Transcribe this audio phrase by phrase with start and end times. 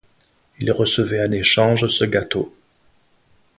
[0.57, 2.51] Ils recevaient en échange ce gâteau.